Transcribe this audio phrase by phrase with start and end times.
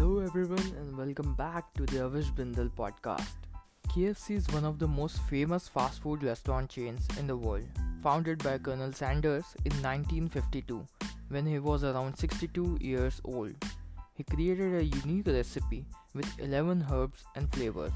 [0.00, 3.34] Hello, everyone, and welcome back to the Avish Bindal podcast.
[3.88, 7.66] KFC is one of the most famous fast food restaurant chains in the world,
[8.02, 10.86] founded by Colonel Sanders in 1952
[11.28, 13.54] when he was around 62 years old.
[14.14, 15.84] He created a unique recipe
[16.14, 17.92] with 11 herbs and flavors.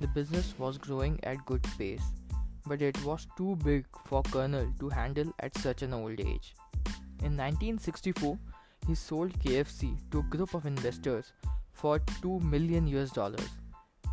[0.00, 2.12] The business was growing at good pace,
[2.64, 6.54] but it was too big for Colonel to handle at such an old age.
[7.24, 8.38] In 1964,
[8.90, 11.32] he sold KFC to a group of investors
[11.80, 13.50] for 2 million US dollars.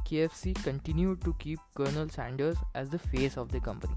[0.10, 3.96] KFC continued to keep Colonel Sanders as the face of the company.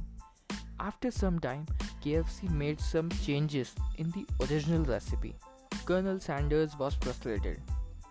[0.88, 1.66] After some time,
[2.02, 5.34] KFC made some changes in the original recipe.
[5.84, 7.60] Colonel Sanders was frustrated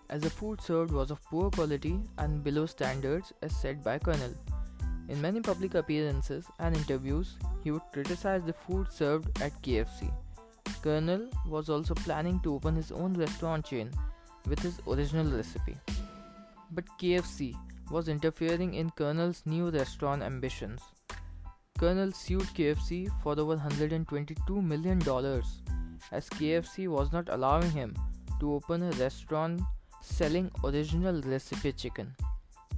[0.08, 4.34] as the food served was of poor quality and below standards as said by Colonel.
[5.08, 10.12] In many public appearances and interviews, he would criticize the food served at KFC
[10.82, 13.90] Colonel was also planning to open his own restaurant chain
[14.48, 15.76] with his original recipe.
[16.70, 17.54] But KFC
[17.90, 20.80] was interfering in Colonel's new restaurant ambitions.
[21.78, 24.98] Colonel sued KFC for over $122 million
[26.12, 27.94] as KFC was not allowing him
[28.38, 29.60] to open a restaurant
[30.00, 32.14] selling original recipe chicken.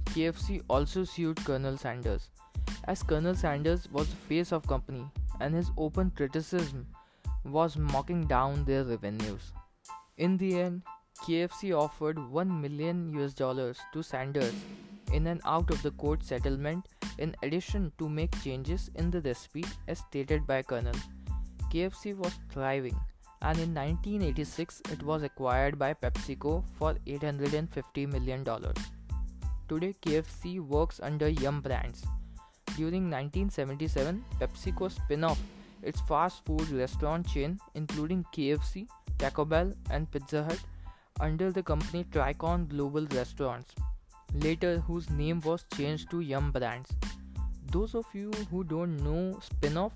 [0.05, 2.29] KFC also sued Colonel Sanders
[2.85, 5.05] as Colonel Sanders was the face of company
[5.39, 6.85] and his open criticism
[7.43, 9.51] was mocking down their revenues.
[10.17, 10.83] In the end,
[11.21, 14.53] KFC offered 1 million US dollars to Sanders
[15.11, 19.63] in an out of the court settlement in addition to make changes in the recipe
[19.87, 20.95] as stated by Colonel.
[21.71, 22.99] KFC was thriving
[23.41, 28.77] and in 1986 it was acquired by PepsiCo for 850 million dollars.
[29.69, 32.03] Today KFC works under Yum Brands.
[32.75, 35.39] During 1977, PepsiCo spin-off
[35.83, 40.59] its fast food restaurant chain, including KFC, Taco Bell, and Pizza Hut,
[41.19, 43.75] under the company Tricon Global Restaurants,
[44.33, 46.89] later whose name was changed to Yum Brands.
[47.71, 49.93] Those of you who don't know spin-off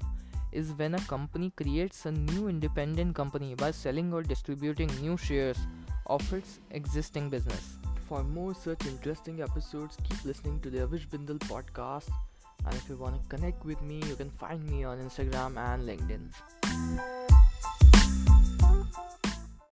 [0.52, 5.58] is when a company creates a new independent company by selling or distributing new shares
[6.06, 7.78] of its existing business.
[8.08, 12.10] For more such interesting episodes, keep listening to the Avish Bindal podcast
[12.66, 15.88] and if you want to connect with me, you can find me on Instagram and
[15.88, 17.37] LinkedIn.